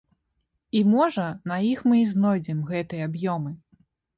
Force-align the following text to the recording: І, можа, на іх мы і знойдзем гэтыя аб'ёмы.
І, 0.77 0.81
можа, 0.93 1.27
на 1.53 1.59
іх 1.73 1.79
мы 1.91 2.01
і 2.01 2.09
знойдзем 2.17 2.67
гэтыя 2.73 3.01
аб'ёмы. 3.11 3.51